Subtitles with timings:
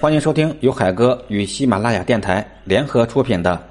[0.00, 3.62] 欢迎收听由海哥与喜马拉雅电台联合出品的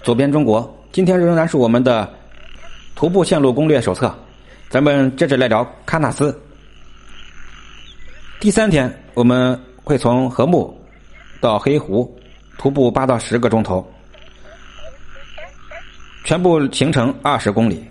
[0.04, 0.62] 《走遍中国》。
[0.92, 2.08] 今天仍然是我们的
[2.94, 4.16] 徒步线路攻略手册，
[4.68, 6.40] 咱们接着来聊喀纳斯。
[8.38, 10.72] 第三天，我们会从禾木
[11.40, 12.16] 到黑湖
[12.56, 13.84] 徒步八到十个钟头，
[16.22, 17.84] 全部行程二十公里。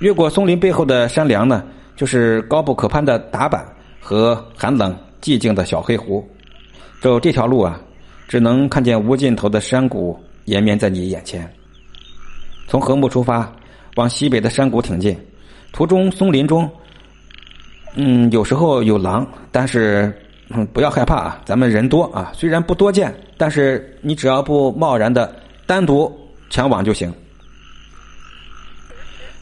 [0.00, 1.62] 越过松林背后的山梁呢，
[1.96, 3.62] 就是高不可攀的达坂
[4.00, 6.26] 和寒冷寂静的小黑湖。
[7.00, 7.80] 走这条路啊，
[8.26, 11.50] 只能看见无尽头的山谷延绵在你眼前。
[12.66, 13.50] 从禾木出发，
[13.94, 15.16] 往西北的山谷挺进，
[15.72, 16.68] 途中松林中，
[17.94, 20.12] 嗯，有时候有狼，但是
[20.72, 25.34] 不要害怕啊，咱们人多啊，虽然不多见，但是你只要不贸然的
[25.66, 26.12] 单独
[26.50, 27.12] 前往就行。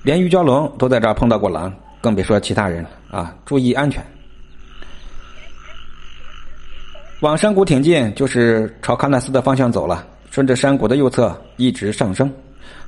[0.03, 3.35] 连玉蛟龙都在这儿碰到过狼，更别说其他人了啊！
[3.47, 4.05] 注意安全。
[7.25, 10.07] 往山谷挺进，就是朝喀纳斯的方向走了。
[10.31, 12.31] 顺着山谷的右侧一直上升，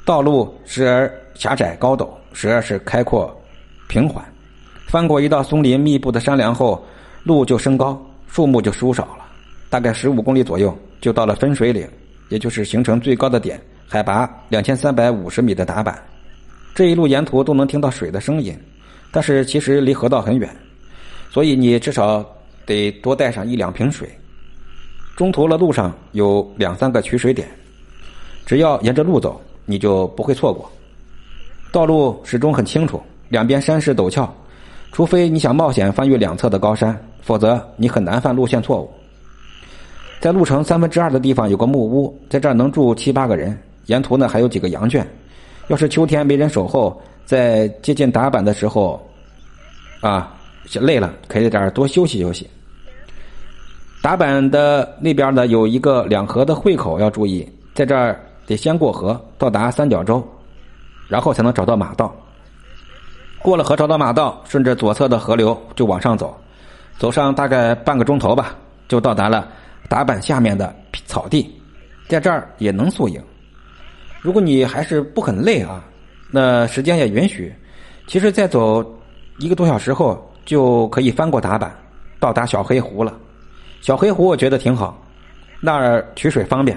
[0.04, 3.34] 道路时而狭窄高陡，时而是开阔
[3.88, 4.22] 平缓。
[4.88, 6.84] 翻过一道松林密布的山梁后，
[7.24, 9.24] 路就升高，树木就疏少了。
[9.70, 11.88] 大概十五公里左右，就到了分水岭，
[12.28, 15.98] 也就是行程最高的点，海拔两千三百五十米的达坂。
[16.74, 18.54] 这一路沿途都能听到水的声音，
[19.10, 20.54] 但是其实离河道很远，
[21.30, 22.22] 所以你至少
[22.66, 24.06] 得多带上一两瓶水。
[25.16, 27.48] 中途的路上有两三个取水点，
[28.44, 30.70] 只要沿着路走，你就不会错过。
[31.72, 33.00] 道路始终很清楚，
[33.30, 34.30] 两边山势陡峭，
[34.92, 38.90] 除非你想冒险翻越两侧的高山，否则你很难犯路线错误。
[40.20, 43.58] 在路程三分之二的地方有个木屋，在这儿能住七八个人。
[43.86, 45.06] 沿途呢还有几个羊圈。
[45.68, 49.00] 要是秋天没人守候，在接近打板的时候，
[50.00, 50.36] 啊，
[50.74, 52.46] 累了可以在这儿多休息休息。
[54.06, 60.24] 达坂的那边呢有一个两河的汇口，要注意，在这儿得先过河，到达三角洲，
[61.08, 62.14] 然后才能找到马道。
[63.42, 66.38] 过了河找到马道，顺着左侧的河流就往上走，
[66.98, 68.54] 走上大概半个钟头吧，
[68.86, 69.48] 就到达了
[69.88, 70.72] 达坂下面的
[71.06, 71.52] 草地，
[72.06, 73.20] 在这儿也能宿营。
[74.20, 75.84] 如果你还是不很累啊，
[76.30, 77.52] 那时间也允许。
[78.06, 78.84] 其实再走
[79.38, 81.68] 一个多小时后，就可以翻过达坂，
[82.20, 83.12] 到达小黑湖了。
[83.86, 85.00] 小黑湖我觉得挺好，
[85.60, 86.76] 那儿取水方便，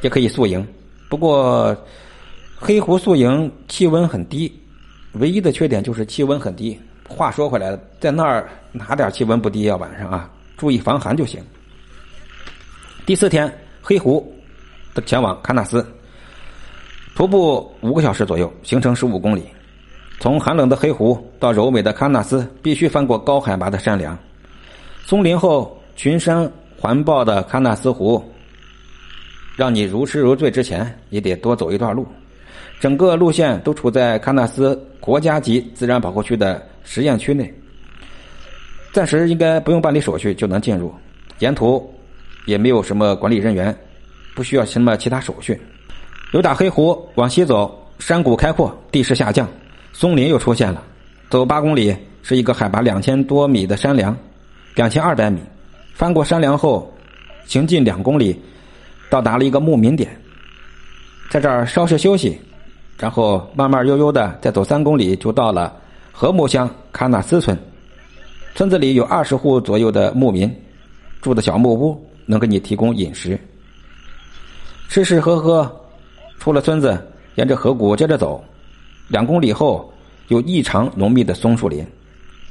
[0.00, 0.66] 也可以宿营。
[1.10, 1.76] 不过
[2.56, 4.50] 黑湖宿营气温很低，
[5.12, 6.80] 唯一的缺点就是气温很低。
[7.06, 9.76] 话说回来，在那儿哪点气温不低啊？
[9.76, 11.38] 晚上啊，注意防寒就行。
[13.04, 14.26] 第四天，黑湖
[15.04, 15.86] 前往喀纳斯。
[17.14, 19.44] 徒步五个小时左右，行程十五公里。
[20.18, 24.18] 从寒冷的黑湖到柔美的喀纳斯，必须翻过高海拔的山梁。
[25.04, 28.20] 松林后群山环抱的喀纳斯湖，
[29.54, 32.04] 让你如痴如醉之前，也得多走一段路。
[32.80, 37.54] 整个路线都处在喀纳斯国家级自然保护区的实验区内，
[38.92, 40.92] 暂时应该不用办理手续就能进入。
[41.38, 41.88] 沿途
[42.46, 43.72] 也没有什么管理人员，
[44.34, 45.56] 不需要什么其他手续。
[46.32, 49.48] 由打黑湖往西走，山谷开阔，地势下降，
[49.92, 50.82] 松林又出现了。
[51.30, 54.16] 走八公里是一个海拔两千多米的山梁，
[54.74, 55.38] 两千二百米。
[55.94, 56.92] 翻过山梁后，
[57.46, 58.40] 行进两公里，
[59.10, 60.10] 到达了一个牧民点，
[61.30, 62.38] 在这儿稍事休息，
[62.98, 65.74] 然后慢慢悠悠的再走三公里，就到了
[66.12, 67.56] 禾木乡喀纳斯村。
[68.54, 70.54] 村子里有二十户左右的牧民，
[71.20, 73.38] 住的小木屋，能给你提供饮食，
[74.88, 75.70] 吃吃喝喝。
[76.38, 77.00] 出了村子，
[77.36, 78.42] 沿着河谷接着走，
[79.06, 79.92] 两公里后
[80.26, 81.86] 有异常浓密的松树林，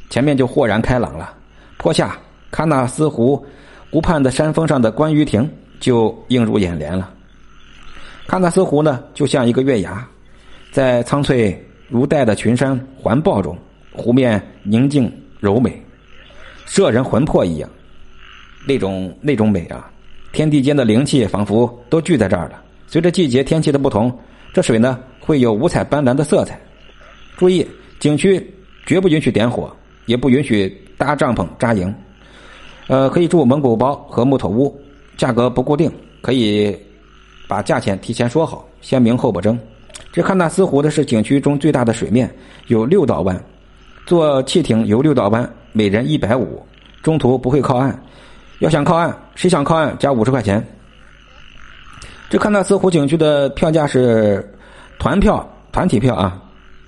[0.09, 1.33] 前面就豁然开朗了。
[1.77, 2.17] 坡下
[2.51, 3.43] 喀纳斯湖
[3.89, 7.11] 湖畔的山峰上的观鱼亭就映入眼帘了。
[8.27, 10.07] 喀纳斯湖呢，就像一个月牙，
[10.71, 11.57] 在苍翠
[11.89, 13.57] 如黛的群山环抱中，
[13.91, 15.81] 湖面宁静柔美，
[16.65, 17.69] 摄人魂魄一样。
[18.67, 19.89] 那种那种美啊，
[20.31, 22.61] 天地间的灵气仿佛都聚在这儿了。
[22.87, 24.15] 随着季节天气的不同，
[24.53, 26.59] 这水呢会有五彩斑斓的色彩。
[27.37, 27.65] 注意，
[27.99, 28.53] 景区
[28.85, 29.75] 绝不允许点火，
[30.05, 31.93] 也不允许搭帐篷扎营。
[32.91, 34.77] 呃，可以住蒙古包和木头屋，
[35.15, 35.89] 价格不固定，
[36.21, 36.77] 可以
[37.47, 39.57] 把价钱提前说好，先明后不争。
[40.11, 42.29] 这喀纳斯湖的是景区中最大的水面，
[42.67, 43.41] 有六道湾，
[44.05, 46.61] 坐汽艇游六道湾，每人一百五，
[47.01, 47.97] 中途不会靠岸。
[48.59, 50.61] 要想靠岸，谁想靠岸加五十块钱。
[52.29, 54.53] 这喀纳斯湖景区的票价是
[54.99, 56.43] 团票、团体票啊，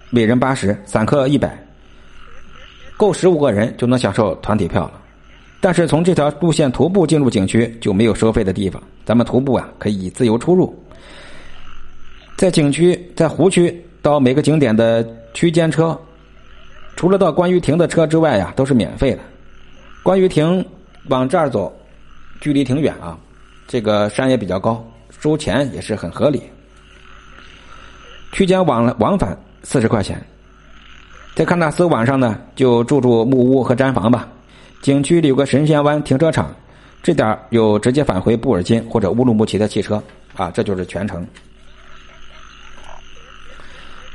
[0.09, 1.57] 每人八十，散客一百，
[2.97, 4.99] 够十五个人就能享受团体票了。
[5.63, 10.77] 但是从这条路线徒步进入景区就没有收费的地方，咱们徒步啊可以自由出入。
[12.35, 15.97] 在景区，在湖区到每个景点的区间车，
[16.97, 19.19] 除了到观鱼亭的车之外呀，都是免费的。
[20.03, 20.65] 观鱼亭
[21.07, 21.73] 往这儿走，
[22.41, 23.17] 距离挺远啊，
[23.65, 24.85] 这个山也比较高，
[25.17, 26.43] 收钱也是很合理。
[28.33, 30.21] 区间往往返四十块钱。
[31.35, 34.27] 在喀纳斯晚上呢，就住住木屋和毡房吧。
[34.83, 36.53] 景区里有个神仙湾停车场，
[37.01, 40.03] 这点有直接返回布尔津或者乌鲁木齐的汽车
[40.35, 41.25] 啊，这就是全程。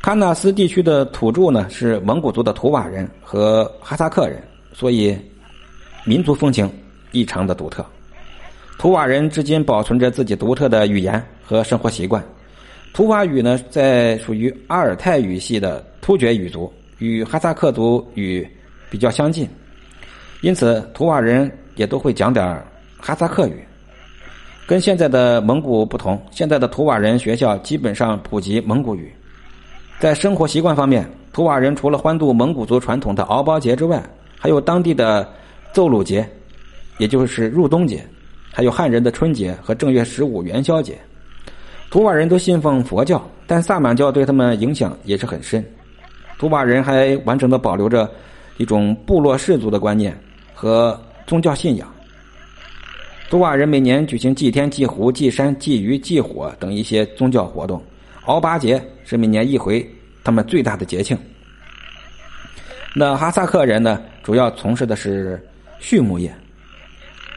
[0.02, 4.42] 喀纳斯地区的土著呢是蒙古族的图瓦人和哈萨克人，
[4.74, 5.16] 所以
[6.04, 6.70] 民族风情
[7.12, 7.82] 异常的独特。
[8.76, 12.22] 图瓦人至今保存着自己独特的语言和生活习惯。
[12.92, 18.46] 图瓦语呢，在属于阿尔泰语系的突厥语族，与哈萨克族语
[18.90, 19.48] 比较相近，
[20.40, 22.44] 因此图瓦人也都会讲点
[23.00, 23.64] 哈萨克语。
[24.66, 29.10] 跟现在的蒙古不同，现在的图瓦人学校基本上普及蒙古语。
[29.98, 34.02] 在生活习惯方面，图瓦人除了欢度蒙古族传统的敖包节之外，
[34.38, 35.26] 还有当地的
[35.72, 36.28] 奏鲁节，
[36.98, 38.06] 也就是入冬节，
[38.52, 40.98] 还有汉人的春节和正月十五元宵节。
[41.90, 45.64] 图瓦人都信奉佛教，但萨满教对他们影响也是很深。
[46.38, 48.08] 图瓦人还完整的保留着
[48.58, 50.14] 一种部落氏族的观念
[50.60, 51.88] 和宗教信仰。
[53.30, 57.80] 图瓦人每年举行祭天、祭湖、祭山、祭鱼、祭火等一些宗教活动。
[58.24, 59.88] 敖巴节是每年一回
[60.24, 61.16] 他们最大的节庆。
[62.92, 65.40] 那哈萨克人呢，主要从事的是
[65.78, 66.34] 畜牧业。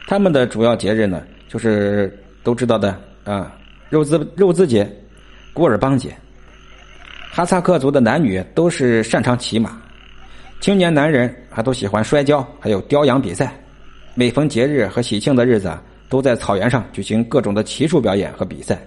[0.08, 3.54] 他们的主要节日呢，就是都知道的啊，
[3.88, 4.90] 肉孜肉孜节、
[5.52, 6.12] 古尔邦节。
[7.30, 9.80] 哈萨克族的男女都是擅长骑马，
[10.62, 13.52] 青年男人还都喜欢摔跤，还有雕羊比赛。
[14.14, 15.76] 每逢节日和喜庆的日子，
[16.08, 18.80] 都在草原上举行各种的骑术表演和比赛。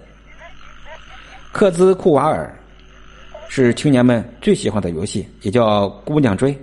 [1.52, 2.50] 克孜库瓦尔
[3.50, 6.58] 是青年们最喜欢的游戏，也叫姑娘追。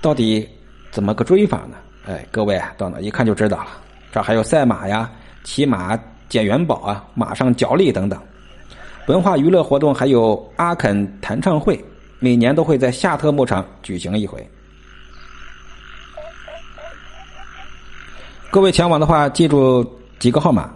[0.00, 0.48] 到底
[0.90, 1.76] 怎么个追法呢？
[2.08, 3.68] 哎，各位到那一看就知道了。
[4.10, 5.08] 这还有赛马呀、
[5.44, 5.96] 骑马
[6.28, 8.20] 捡元宝啊、马上角力等等。
[9.06, 11.80] 文化娱乐活动还有阿肯弹唱会，
[12.22, 14.48] 每年都会在夏特牧场举行一回。
[18.48, 19.84] 各位前往的话，记住
[20.20, 20.70] 几个号码：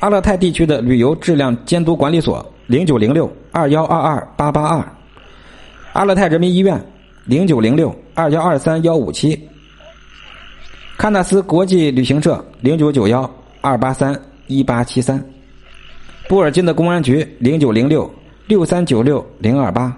[0.00, 2.44] 阿勒泰地区的旅游质量监督管理所。
[2.66, 4.86] 零九零六二幺二二八八二，
[5.94, 6.78] 阿勒泰人民医院
[7.24, 9.48] 零九零六二幺二三幺五七，
[10.98, 13.28] 喀纳斯国际旅行社零九九幺
[13.62, 14.14] 二八三
[14.48, 15.18] 一八七三，
[16.28, 18.12] 布尔津的公安局零九零六
[18.46, 19.96] 六三九六零二八。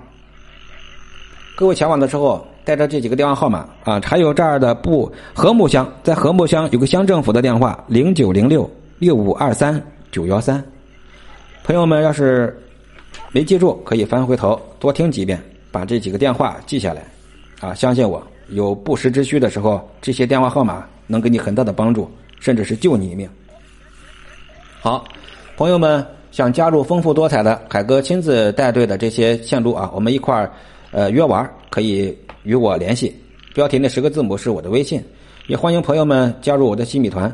[1.60, 8.68] 各位前往的时候带着这几个电话号码啊，还有这儿的布和睦乡，在和睦乡有个乡政府的电话零九零六
[8.98, 9.78] 六五二三
[10.10, 10.64] 九幺三。
[11.62, 12.58] 朋友们，要是
[13.30, 15.38] 没记住，可以翻回头多听几遍，
[15.70, 17.04] 把这几个电话记下来。
[17.60, 23.28] 啊，相信我，有不时之需的时候，这些电话号码能给你很大的帮助，甚至是救你一命。
[24.80, 25.04] 好，
[25.58, 30.50] 朋友们想加入丰富多彩的海哥亲自带队的这些线路啊，我们一块儿
[30.90, 33.14] 呃约玩，可以与我联系。
[33.54, 35.02] 标题那十个字母是我的微信，
[35.46, 37.32] 也欢迎朋友们加入我的西米团。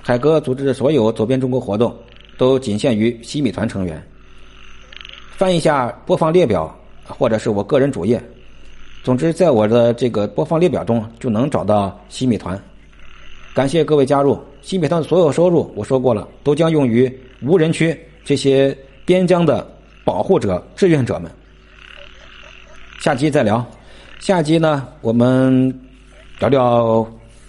[0.00, 1.94] 海哥组织的所有走遍中国活动。
[2.38, 4.02] 都仅限于西米团成员。
[5.36, 6.74] 翻一下播放列表，
[7.06, 8.20] 或者是我个人主页。
[9.04, 12.60] 总之，在我的这个播放列表中就能找到西米团。
[13.54, 17.08] 感谢各位加入西米团的所有收入，我说过了，都将用于
[17.42, 19.70] 无人区这些边疆的
[20.04, 21.30] 保护者、志愿者们。
[23.02, 23.66] 下集再聊。
[24.20, 25.76] 下集呢，我们
[26.38, 27.04] 聊聊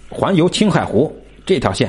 [0.08, 1.14] 环游青海湖
[1.46, 1.88] 这条线。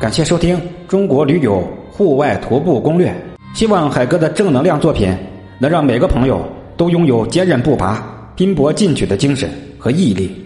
[0.00, 0.56] 感谢收听
[0.88, 1.60] 《中国驴友
[1.92, 3.10] 户外徒步攻略》，
[3.56, 5.16] 希望海哥的正能量作品
[5.60, 6.44] 能让每个朋友
[6.76, 8.04] 都拥有坚韧不拔、
[8.34, 10.44] 拼搏进取的精神和毅力。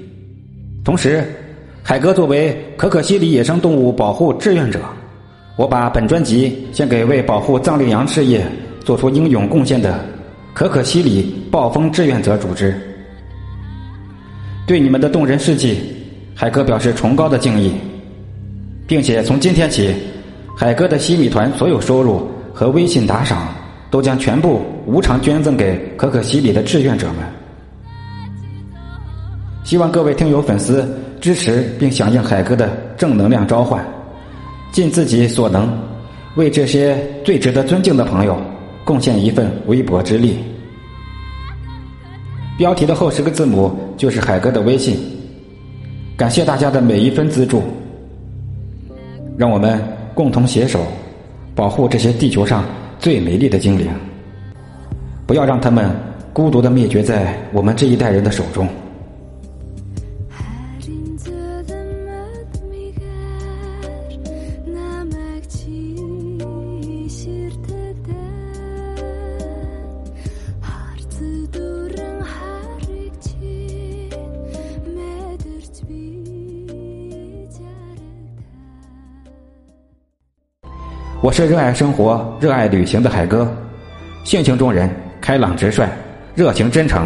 [0.85, 1.25] 同时，
[1.83, 4.79] 海哥作为可可西里野生动物保护志愿者，
[5.57, 8.47] 我把本专辑献给为保护藏羚羊事业
[8.87, 9.99] 做出英勇贡献的
[10.55, 12.73] 可可西里暴风志愿者组织。
[14.65, 15.81] 对你们的动人事迹，
[16.37, 17.73] 海哥表示崇高的敬意。
[18.87, 19.93] 并且从今天起，
[20.57, 23.53] 海哥的西米团所有收入和微信打赏
[23.91, 27.17] 都将全部无偿捐赠给可可西里的志愿者们。
[29.65, 30.89] 希望各位听友粉丝
[31.21, 33.85] 支持并响应海哥的正能量召唤，
[34.71, 35.77] 尽自己所能，
[36.37, 38.41] 为这些最值得尊敬的朋友
[38.87, 40.37] 贡献一份微薄之力。
[42.57, 44.97] 标题的后十个字母就是海哥的微信。
[46.17, 47.63] 感谢大家的每一分资助，
[49.37, 49.83] 让我们
[50.15, 50.87] 共同携手，
[51.53, 52.65] 保护这些地球上
[53.01, 53.89] 最美丽的精灵，
[55.27, 55.91] 不要让他们
[56.33, 58.69] 孤独的灭绝在我们这一代人的手中。
[81.27, 83.53] 我是热爱生活、热爱旅行的海哥，
[84.23, 84.89] 性情中人，
[85.21, 85.85] 开朗直率，
[86.37, 87.05] 热情真诚，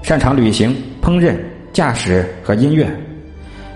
[0.00, 0.72] 擅长旅行、
[1.02, 1.34] 烹饪、
[1.72, 2.88] 驾驶和音乐，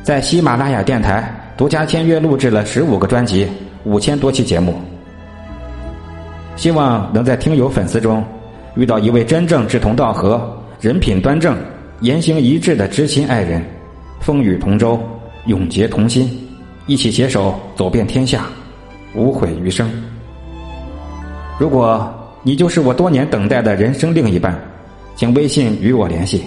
[0.05, 3.49] 在喜马拉雅电台独家签约录制了十五个专辑、
[3.83, 4.73] 五千多期节目。
[6.55, 8.25] 希望能在听友粉丝中
[8.77, 10.41] 遇到一位真正志同道合、
[10.81, 11.59] 人品端正、
[12.03, 13.61] 言行一致的知心爱人，
[14.21, 14.97] 风雨同舟，
[15.47, 16.31] 永结同心，
[16.87, 18.47] 一起携手走遍天下。
[19.17, 19.91] 无悔余生。
[21.59, 22.09] 如果
[22.43, 24.57] 你就是我多年等待的人生另一半，
[25.17, 26.45] 请微信与我联系。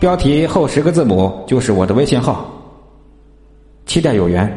[0.00, 2.50] 标题后十个字母就是我的微信号。
[3.86, 4.54] 期待有缘，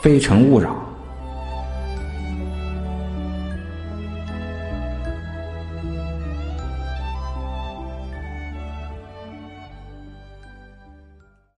[0.00, 0.85] 非诚勿扰。